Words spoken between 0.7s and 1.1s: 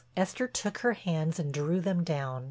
her